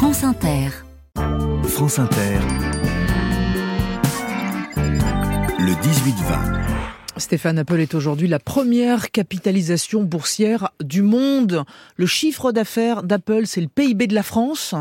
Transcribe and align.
France 0.00 0.24
Inter. 0.24 0.70
France 1.64 1.98
Inter. 1.98 2.38
Le 5.58 5.72
18-20. 5.74 7.18
Stéphane 7.18 7.58
Apple 7.58 7.80
est 7.80 7.92
aujourd'hui 7.92 8.26
la 8.26 8.38
première 8.38 9.10
capitalisation 9.10 10.02
boursière 10.02 10.70
du 10.82 11.02
monde. 11.02 11.64
Le 11.96 12.06
chiffre 12.06 12.50
d'affaires 12.50 13.02
d'Apple, 13.02 13.42
c'est 13.44 13.60
le 13.60 13.68
PIB 13.68 14.06
de 14.06 14.14
la 14.14 14.22
France. 14.22 14.74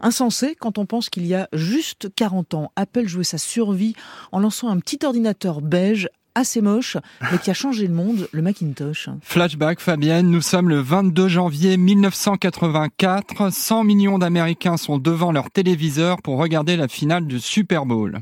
Insensé 0.00 0.56
quand 0.58 0.76
on 0.78 0.86
pense 0.86 1.08
qu'il 1.08 1.24
y 1.24 1.36
a 1.36 1.48
juste 1.52 2.12
40 2.12 2.54
ans, 2.54 2.72
Apple 2.74 3.06
jouait 3.06 3.22
sa 3.22 3.38
survie 3.38 3.94
en 4.32 4.40
lançant 4.40 4.70
un 4.70 4.80
petit 4.80 4.98
ordinateur 5.04 5.60
beige 5.60 6.08
assez 6.34 6.60
moche, 6.60 6.96
mais 7.30 7.38
qui 7.38 7.50
a 7.50 7.54
changé 7.54 7.86
le 7.86 7.94
monde, 7.94 8.28
le 8.32 8.42
Macintosh. 8.42 9.08
Flashback, 9.22 9.80
Fabienne, 9.80 10.30
nous 10.30 10.40
sommes 10.40 10.68
le 10.68 10.80
22 10.80 11.28
janvier 11.28 11.76
1984. 11.76 13.52
100 13.52 13.84
millions 13.84 14.18
d'Américains 14.18 14.76
sont 14.76 14.98
devant 14.98 15.32
leur 15.32 15.50
téléviseur 15.50 16.22
pour 16.22 16.38
regarder 16.38 16.76
la 16.76 16.88
finale 16.88 17.26
du 17.26 17.40
Super 17.40 17.86
Bowl. 17.86 18.20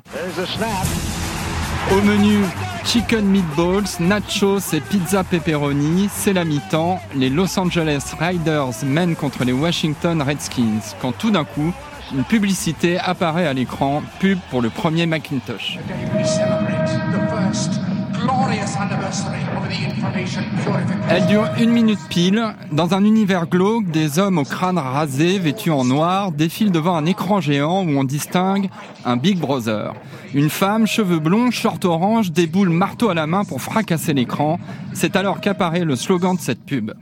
Au 1.91 2.01
menu, 2.01 2.39
chicken 2.85 3.25
meatballs, 3.27 4.01
nachos 4.01 4.73
et 4.73 4.81
pizza 4.81 5.25
pepperoni, 5.25 6.09
c'est 6.11 6.33
la 6.33 6.45
mi-temps. 6.45 7.01
Les 7.17 7.29
Los 7.29 7.59
Angeles 7.59 8.15
Riders 8.19 8.85
mènent 8.85 9.17
contre 9.17 9.45
les 9.45 9.53
Washington 9.53 10.23
Redskins, 10.23 10.95
quand 11.01 11.13
tout 11.13 11.31
d'un 11.31 11.45
coup, 11.45 11.73
une 12.15 12.25
publicité 12.25 12.99
apparaît 12.99 13.47
à 13.47 13.53
l'écran, 13.53 14.03
pub 14.21 14.39
pour 14.51 14.63
le 14.63 14.71
premier 14.71 15.07
Macintosh. 15.07 15.79
Elle 21.09 21.27
dure 21.27 21.49
une 21.59 21.71
minute 21.71 21.99
pile. 22.09 22.43
Dans 22.71 22.95
un 22.95 23.05
univers 23.05 23.47
glauque, 23.47 23.91
des 23.91 24.19
hommes 24.19 24.39
au 24.39 24.45
crâne 24.45 24.79
rasé, 24.79 25.39
vêtus 25.39 25.71
en 25.71 25.85
noir, 25.85 26.33
défilent 26.33 26.73
devant 26.73 26.97
un 26.97 27.07
écran 27.07 27.41
géant 27.41 27.85
où 27.85 27.91
on 27.99 28.05
distingue 28.05 28.69
un 29.05 29.17
Big 29.17 29.39
Brother. 29.39 29.95
Une 30.35 30.51
femme, 30.51 30.87
cheveux 30.87 31.19
blonds, 31.19 31.51
short 31.51 31.85
orange, 31.85 32.33
déboule 32.33 32.71
marteau 32.71 33.11
à 33.11 33.15
la 33.15 33.27
main 33.27 33.45
pour 33.45 33.61
fracasser 33.61 34.15
l'écran. 34.15 34.59
C'est 34.93 35.17
alors 35.17 35.41
qu'apparaît 35.41 35.85
le 35.85 35.97
slogan 35.97 36.37
de 36.37 36.41
cette 36.41 36.65
pub. 36.65 36.93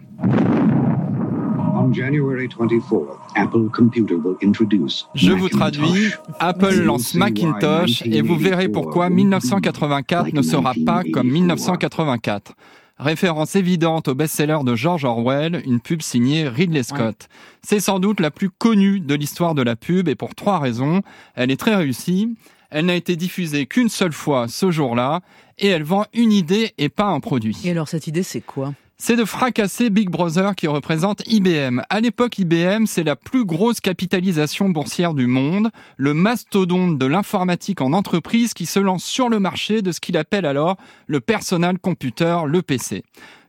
Je 5.15 5.33
vous 5.33 5.49
traduis, 5.49 6.11
Apple 6.39 6.75
lance 6.83 7.15
Macintosh 7.15 8.03
et 8.07 8.23
vous 8.23 8.37
verrez 8.37 8.69
pourquoi 8.69 9.11
1984 9.11 10.33
ne 10.33 10.43
sera 10.43 10.75
pas 10.87 11.03
comme 11.13 11.29
1984. 11.29 12.53
Référence 12.99 13.57
évidente 13.57 14.09
au 14.09 14.15
best-seller 14.15 14.59
de 14.63 14.75
George 14.75 15.05
Orwell, 15.05 15.63
une 15.65 15.81
pub 15.81 16.03
signée 16.03 16.47
Ridley 16.49 16.83
Scott. 16.83 17.29
C'est 17.63 17.81
sans 17.81 17.99
doute 17.99 18.21
la 18.21 18.31
plus 18.31 18.51
connue 18.51 19.01
de 19.01 19.15
l'histoire 19.15 19.55
de 19.55 19.63
la 19.63 19.75
pub 19.75 20.07
et 20.09 20.15
pour 20.15 20.35
trois 20.35 20.59
raisons. 20.59 21.01
Elle 21.35 21.51
est 21.51 21.57
très 21.57 21.75
réussie, 21.75 22.37
elle 22.69 22.87
n'a 22.87 22.95
été 22.95 23.17
diffusée 23.17 23.67
qu'une 23.67 23.89
seule 23.89 24.13
fois 24.13 24.49
ce 24.49 24.71
jour-là 24.71 25.21
et 25.59 25.69
elle 25.69 25.83
vend 25.83 26.05
une 26.13 26.31
idée 26.31 26.73
et 26.77 26.91
pas 26.91 27.07
un 27.07 27.21
produit. 27.21 27.59
Et 27.65 27.71
alors 27.71 27.89
cette 27.89 28.07
idée 28.07 28.23
c'est 28.23 28.43
quoi? 28.43 28.75
C'est 29.01 29.17
de 29.17 29.25
fracasser 29.25 29.89
Big 29.89 30.11
Brother 30.11 30.55
qui 30.55 30.67
représente 30.67 31.23
IBM. 31.27 31.81
À 31.89 32.01
l'époque, 32.01 32.39
IBM, 32.39 32.85
c'est 32.85 33.03
la 33.03 33.17
plus 33.17 33.47
grosse 33.47 33.81
capitalisation 33.81 34.69
boursière 34.69 35.15
du 35.15 35.27
monde, 35.27 35.71
le 35.97 36.13
mastodonte 36.13 36.99
de 36.99 37.07
l'informatique 37.07 37.81
en 37.81 37.95
entreprise 37.95 38.53
qui 38.53 38.67
se 38.67 38.79
lance 38.79 39.03
sur 39.03 39.31
le 39.31 39.41
marché 39.41 39.81
de 39.81 39.91
ce 39.91 40.01
qu'il 40.01 40.19
appelle 40.19 40.45
alors 40.45 40.77
le 41.07 41.21
personal 41.21 41.79
computer, 41.79 42.41
le 42.47 42.61
PC. 42.61 43.03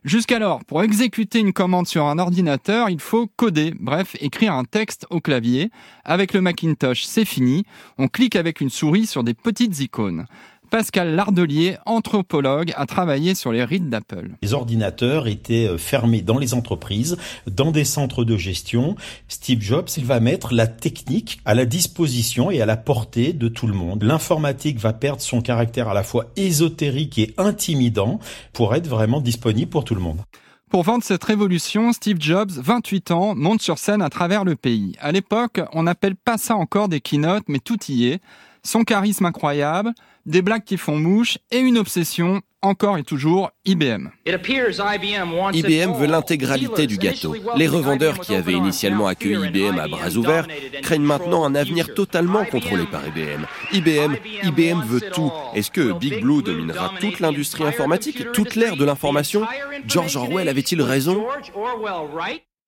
Jusqu'alors, 0.04 0.64
pour 0.64 0.82
exécuter 0.82 1.40
une 1.40 1.52
commande 1.52 1.86
sur 1.86 2.06
un 2.06 2.18
ordinateur, 2.18 2.88
il 2.88 2.98
faut 2.98 3.26
coder, 3.36 3.74
bref, 3.78 4.16
écrire 4.20 4.54
un 4.54 4.64
texte 4.64 5.06
au 5.10 5.20
clavier. 5.20 5.70
Avec 6.04 6.32
le 6.32 6.40
Macintosh, 6.40 7.04
c'est 7.04 7.26
fini. 7.26 7.64
On 7.98 8.08
clique 8.08 8.36
avec 8.36 8.62
une 8.62 8.70
souris 8.70 9.06
sur 9.06 9.22
des 9.22 9.34
petites 9.34 9.80
icônes. 9.80 10.24
Pascal 10.72 11.14
Lardelier, 11.14 11.76
anthropologue, 11.84 12.72
a 12.76 12.86
travaillé 12.86 13.34
sur 13.34 13.52
les 13.52 13.62
rites 13.62 13.90
d'Apple. 13.90 14.30
Les 14.40 14.54
ordinateurs 14.54 15.28
étaient 15.28 15.68
euh, 15.68 15.76
fermés 15.76 16.22
dans 16.22 16.38
les 16.38 16.54
entreprises, 16.54 17.18
dans 17.46 17.72
des 17.72 17.84
centres 17.84 18.24
de 18.24 18.38
gestion. 18.38 18.96
Steve 19.28 19.60
Jobs, 19.60 19.90
il 19.98 20.06
va 20.06 20.18
mettre 20.18 20.54
la 20.54 20.66
technique 20.66 21.42
à 21.44 21.52
la 21.52 21.66
disposition 21.66 22.50
et 22.50 22.62
à 22.62 22.66
la 22.66 22.78
portée 22.78 23.34
de 23.34 23.48
tout 23.48 23.66
le 23.66 23.74
monde. 23.74 24.02
L'informatique 24.02 24.78
va 24.78 24.94
perdre 24.94 25.20
son 25.20 25.42
caractère 25.42 25.90
à 25.90 25.94
la 25.94 26.02
fois 26.02 26.32
ésotérique 26.36 27.18
et 27.18 27.34
intimidant 27.36 28.18
pour 28.54 28.74
être 28.74 28.86
vraiment 28.86 29.20
disponible 29.20 29.70
pour 29.70 29.84
tout 29.84 29.94
le 29.94 30.00
monde. 30.00 30.22
Pour 30.70 30.84
vendre 30.84 31.04
cette 31.04 31.24
révolution, 31.24 31.92
Steve 31.92 32.16
Jobs, 32.18 32.50
28 32.50 33.10
ans, 33.10 33.34
monte 33.34 33.60
sur 33.60 33.76
scène 33.76 34.00
à 34.00 34.08
travers 34.08 34.42
le 34.42 34.56
pays. 34.56 34.96
À 35.00 35.12
l'époque, 35.12 35.60
on 35.74 35.82
n'appelle 35.82 36.16
pas 36.16 36.38
ça 36.38 36.56
encore 36.56 36.88
des 36.88 37.02
keynotes, 37.02 37.44
mais 37.46 37.58
tout 37.58 37.76
y 37.90 38.06
est 38.06 38.22
son 38.64 38.84
charisme 38.84 39.26
incroyable, 39.26 39.92
des 40.26 40.42
blagues 40.42 40.64
qui 40.64 40.76
font 40.76 40.96
mouche 40.96 41.38
et 41.50 41.58
une 41.58 41.78
obsession, 41.78 42.42
encore 42.60 42.96
et 42.96 43.02
toujours, 43.02 43.50
IBM. 43.64 44.10
IBM 44.24 45.92
veut 45.98 46.06
l'intégralité 46.06 46.86
du 46.86 46.96
gâteau. 46.96 47.34
Les 47.56 47.66
revendeurs 47.66 48.20
qui 48.20 48.34
avaient 48.34 48.52
initialement 48.52 49.08
accueilli 49.08 49.48
IBM 49.48 49.78
à 49.78 49.88
bras 49.88 50.10
ouverts 50.10 50.46
craignent 50.80 51.02
maintenant 51.02 51.44
un 51.44 51.56
avenir 51.56 51.92
totalement 51.94 52.44
contrôlé 52.44 52.84
par 52.86 53.02
IBM. 53.08 53.46
IBM, 53.72 54.16
IBM 54.44 54.82
veut 54.82 55.00
tout. 55.12 55.32
Est-ce 55.54 55.72
que 55.72 55.92
Big 55.98 56.20
Blue 56.20 56.42
dominera 56.42 56.92
toute 57.00 57.18
l'industrie 57.18 57.64
informatique, 57.64 58.30
toute 58.32 58.54
l'ère 58.54 58.76
de 58.76 58.84
l'information 58.84 59.42
George 59.86 60.16
Orwell 60.16 60.48
avait-il 60.48 60.82
raison 60.82 61.24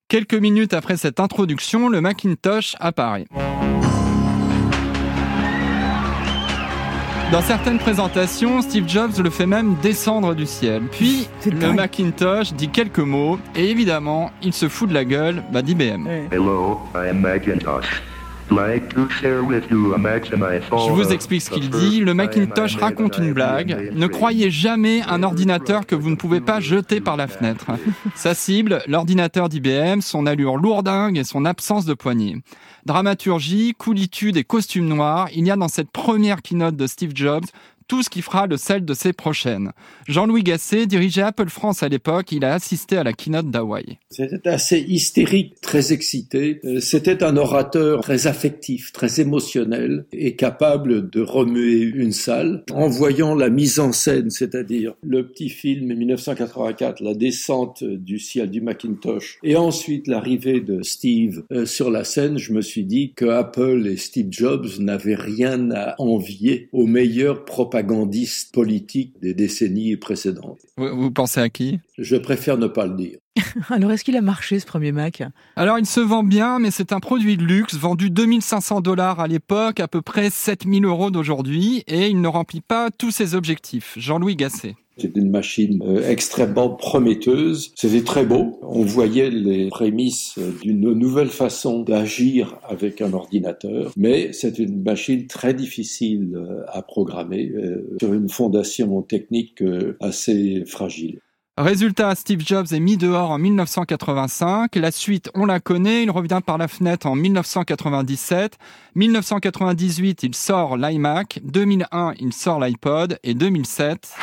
Quelques 0.09 0.35
minutes 0.35 0.75
après 0.75 0.97
cette 0.97 1.21
introduction, 1.21 1.89
le 1.89 2.01
Macintosh 2.01 2.75
apparaît. 2.81 3.27
Dans 7.35 7.43
certaines 7.43 7.81
présentations, 7.81 8.63
Steve 8.63 8.89
Jobs 8.89 9.19
le 9.21 9.29
fait 9.29 9.45
même 9.45 9.75
descendre 9.83 10.37
du 10.37 10.47
ciel. 10.47 10.83
Puis, 10.93 11.27
le 11.45 11.73
Macintosh 11.73 12.53
dit 12.53 12.69
quelques 12.69 13.01
mots, 13.01 13.41
et 13.57 13.71
évidemment, 13.71 14.31
il 14.41 14.53
se 14.53 14.69
fout 14.69 14.89
de 14.89 14.95
la 14.95 15.05
gueule 15.05 15.43
bah, 15.53 15.61
d'IBM. 15.61 16.07
Hello, 16.31 16.79
I 16.95 17.09
am 17.09 17.19
Macintosh. 17.19 18.03
Je 20.89 20.93
vous 20.93 21.13
explique 21.13 21.43
ce 21.43 21.51
qu'il 21.51 21.71
dit. 21.71 22.01
Le 22.01 22.15
Macintosh 22.15 22.77
raconte 22.77 23.19
une 23.19 23.33
blague. 23.33 23.93
Ne 23.95 24.07
croyez 24.07 24.51
jamais 24.51 25.03
un 25.09 25.23
ordinateur 25.23 25.87
que 25.87 25.95
vous 25.95 26.11
ne 26.11 26.17
pouvez 26.17 26.41
pas 26.41 26.61
jeter 26.61 27.01
par 27.01 27.17
la 27.17 27.27
fenêtre. 27.27 27.67
Sa 28.15 28.35
cible, 28.35 28.83
l'ordinateur 28.87 29.49
d'IBM, 29.49 30.01
son 30.01 30.27
allure 30.27 30.57
lourdingue 30.57 31.19
et 31.19 31.25
son 31.25 31.45
absence 31.45 31.85
de 31.87 31.95
poignée. 31.95 32.37
Dramaturgie, 32.87 33.75
coolitude 33.79 34.37
et 34.37 34.45
costume 34.45 34.87
noir, 34.87 35.29
il 35.35 35.47
y 35.47 35.51
a 35.51 35.57
dans 35.57 35.69
cette 35.69 35.91
première 35.91 36.43
keynote 36.43 36.77
de 36.77 36.87
Steve 36.87 37.13
Jobs 37.15 37.47
tout 37.87 38.03
ce 38.03 38.11
qui 38.11 38.23
fera 38.23 38.47
le 38.47 38.57
sel 38.57 38.85
de 38.85 38.95
ses 38.95 39.13
prochaines. 39.13 39.73
Jean-Louis 40.09 40.43
Gasset 40.43 40.87
dirigeait 40.87 41.23
Apple 41.23 41.49
France 41.49 41.83
à 41.83 41.89
l'époque, 41.89 42.33
il 42.33 42.45
a 42.45 42.55
assisté 42.55 42.97
à 42.97 43.05
la 43.05 43.13
keynote 43.13 43.51
d'Hawaï. 43.51 43.99
C'était 44.11 44.49
assez 44.49 44.79
hystérique, 44.81 45.61
très 45.61 45.93
excité. 45.93 46.61
Euh, 46.65 46.81
c'était 46.81 47.23
un 47.23 47.37
orateur 47.37 48.03
très 48.03 48.27
affectif, 48.27 48.93
très 48.93 49.21
émotionnel 49.21 50.07
et 50.13 50.37
capable 50.37 51.11
de 51.11 51.21
remuer 51.21 51.81
une 51.81 52.13
salle 52.13 52.65
en 52.73 52.89
voyant 52.89 53.35
la 53.35 53.51
mise 53.51 53.79
en 53.79 53.93
scène, 53.93 54.31
c'est-à-dire 54.31 54.95
le 55.03 55.27
petit 55.27 55.49
film 55.49 55.95
1984, 55.95 57.03
la 57.03 57.15
descente 57.15 57.85
du 57.85 58.19
ciel 58.19 58.51
du 58.51 58.61
Macintosh 58.61 59.39
et 59.43 59.57
ensuite 59.57 60.07
l'arrivée 60.07 60.61
de 60.61 60.83
Steve 60.83 61.45
euh, 61.53 61.67
sur 61.67 61.91
la 61.91 62.05
scène, 62.05 62.39
je 62.39 62.53
me 62.53 62.63
suis 62.63 62.85
dit 62.85 63.13
que 63.15 63.27
Apple 63.27 63.87
et 63.87 63.97
Steve 63.97 64.29
Jobs 64.31 64.67
n'avaient 64.79 65.15
rien 65.15 65.71
à 65.71 65.95
envier 65.99 66.69
aux 66.73 66.87
meilleurs 66.87 67.45
propriétaires 67.45 67.74
propagandiste 67.75 68.55
politique 68.55 69.15
des 69.21 69.35
décennies 69.35 69.97
précédentes. 69.97 70.61
Vous, 70.77 71.11
pensez 71.11 71.41
à 71.41 71.49
qui? 71.49 71.81
Je 71.99 72.15
préfère 72.15 72.57
ne 72.57 72.69
pas 72.69 72.87
le 72.87 72.95
dire. 72.95 73.19
Alors, 73.69 73.91
est-ce 73.91 74.05
qu'il 74.05 74.17
a 74.17 74.21
marché 74.21 74.61
ce 74.61 74.67
premier 74.67 74.93
Mac? 74.93 75.25
Alors, 75.57 75.81
il 75.81 75.87
se 75.87 75.99
vend 75.99 76.23
bien, 76.23 76.61
mais 76.61 76.71
c'est 76.71 76.93
un 76.93 77.01
produit 77.01 77.37
de 77.37 77.43
luxe 77.43 77.75
vendu 77.75 78.11
2500 78.11 78.81
dollars 78.81 79.19
à 79.19 79.27
l'époque, 79.27 79.81
à 79.81 79.89
peu 79.89 80.03
près 80.03 80.31
7000 80.31 80.85
euros 80.85 81.11
d'aujourd'hui, 81.11 81.83
et 81.89 82.07
il 82.07 82.21
ne 82.21 82.29
remplit 82.29 82.61
pas 82.61 82.93
tous 82.93 83.11
ses 83.11 83.35
objectifs. 83.35 83.95
Jean-Louis 83.97 84.37
Gasset. 84.37 84.77
C'était 84.97 85.21
une 85.21 85.31
machine 85.31 85.83
euh, 85.85 86.09
extrêmement 86.09 86.71
prometteuse. 86.71 87.73
C'était 87.75 88.05
très 88.05 88.25
beau. 88.25 88.61
On 88.63 88.83
voyait 88.83 89.31
les 89.31 89.69
prémices 89.69 90.39
d'une 90.63 90.93
nouvelle 90.93 91.29
façon 91.29 91.83
d'agir 91.83 92.59
avec 92.69 93.01
un 93.01 93.13
ordinateur, 93.13 93.93
mais 93.97 94.33
c'est 94.33 94.59
une 94.59 94.83
machine 94.83 95.27
très 95.27 95.55
difficile 95.55 96.33
euh, 96.35 96.63
à 96.69 96.83
programmer 96.83 97.51
euh, 97.55 97.97
sur 98.01 98.13
une 98.13 98.29
fondation 98.29 99.03
technique 99.03 99.63
assez 100.01 100.65
fragile. 100.67 101.19
Résultat, 101.57 102.17
Steve 102.17 102.41
Jobs 102.45 102.67
est 102.73 102.81
mis 102.81 102.97
dehors 102.97 103.31
en 103.31 103.39
1985. 103.39 104.75
La 104.75 104.91
suite, 104.91 105.31
on 105.35 105.47
la 105.47 105.61
connaît. 105.61 106.03
Il 106.03 106.11
revient 106.11 106.41
par 106.45 106.59
la 106.59 106.67
fenêtre 106.67 107.07
en 107.07 107.15
1997. 107.15 108.59
1998, 108.97 110.25
il 110.25 110.35
sort 110.35 110.77
l'iMac. 110.77 111.39
2001, 111.45 112.15
il 112.19 112.33
sort 112.33 112.59
l'iPod. 112.59 113.19
Et 113.23 113.35
2007. 113.35 114.15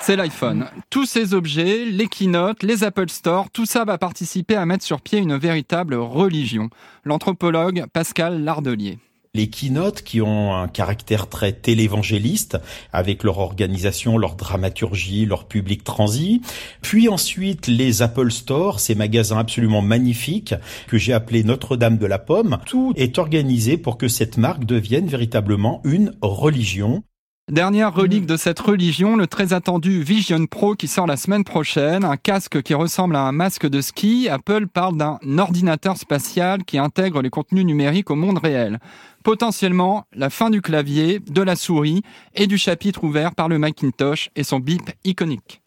C'est 0.00 0.16
l'iPhone. 0.16 0.66
Tous 0.90 1.06
ces 1.06 1.32
objets, 1.32 1.84
les 1.84 2.08
keynotes, 2.08 2.64
les 2.64 2.82
Apple 2.82 3.08
Store, 3.08 3.50
tout 3.50 3.66
ça 3.66 3.84
va 3.84 3.98
participer 3.98 4.56
à 4.56 4.66
mettre 4.66 4.82
sur 4.84 5.00
pied 5.00 5.20
une 5.20 5.36
véritable 5.36 5.94
religion. 5.94 6.70
L'anthropologue 7.04 7.84
Pascal 7.92 8.42
Lardelier 8.42 8.98
les 9.34 9.48
keynotes 9.48 10.02
qui 10.02 10.20
ont 10.20 10.54
un 10.54 10.68
caractère 10.68 11.26
très 11.26 11.54
télévangéliste 11.54 12.58
avec 12.92 13.24
leur 13.24 13.38
organisation, 13.38 14.18
leur 14.18 14.34
dramaturgie, 14.34 15.24
leur 15.24 15.46
public 15.46 15.84
transi. 15.84 16.42
Puis 16.82 17.08
ensuite 17.08 17.66
les 17.66 18.02
Apple 18.02 18.30
Store, 18.30 18.78
ces 18.78 18.94
magasins 18.94 19.38
absolument 19.38 19.80
magnifiques 19.80 20.54
que 20.86 20.98
j'ai 20.98 21.14
appelés 21.14 21.44
Notre-Dame 21.44 21.96
de 21.96 22.04
la 22.04 22.18
Pomme. 22.18 22.58
Tout 22.66 22.92
est 22.96 23.16
organisé 23.16 23.78
pour 23.78 23.96
que 23.96 24.06
cette 24.06 24.36
marque 24.36 24.66
devienne 24.66 25.06
véritablement 25.06 25.80
une 25.84 26.12
religion. 26.20 27.02
Dernière 27.52 27.92
relique 27.92 28.24
de 28.24 28.38
cette 28.38 28.60
religion, 28.60 29.14
le 29.14 29.26
très 29.26 29.52
attendu 29.52 30.02
Vision 30.02 30.46
Pro 30.46 30.74
qui 30.74 30.88
sort 30.88 31.06
la 31.06 31.18
semaine 31.18 31.44
prochaine, 31.44 32.02
un 32.02 32.16
casque 32.16 32.62
qui 32.62 32.72
ressemble 32.72 33.14
à 33.14 33.24
un 33.24 33.32
masque 33.32 33.68
de 33.68 33.82
ski. 33.82 34.26
Apple 34.30 34.68
parle 34.68 34.96
d'un 34.96 35.18
ordinateur 35.36 35.98
spatial 35.98 36.64
qui 36.64 36.78
intègre 36.78 37.20
les 37.20 37.28
contenus 37.28 37.66
numériques 37.66 38.10
au 38.10 38.14
monde 38.14 38.38
réel. 38.38 38.78
Potentiellement 39.22 40.06
la 40.14 40.30
fin 40.30 40.48
du 40.48 40.62
clavier, 40.62 41.18
de 41.18 41.42
la 41.42 41.54
souris 41.54 42.00
et 42.34 42.46
du 42.46 42.56
chapitre 42.56 43.04
ouvert 43.04 43.34
par 43.34 43.50
le 43.50 43.58
Macintosh 43.58 44.30
et 44.34 44.44
son 44.44 44.58
bip 44.58 44.90
iconique. 45.04 45.60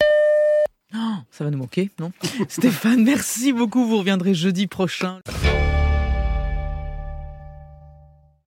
Oh, 0.92 0.98
ça 1.30 1.44
va 1.44 1.52
nous 1.52 1.58
manquer, 1.58 1.90
non? 2.00 2.10
Stéphane, 2.48 3.04
merci 3.04 3.52
beaucoup. 3.52 3.84
Vous 3.84 3.98
reviendrez 3.98 4.34
jeudi 4.34 4.66
prochain. 4.66 5.20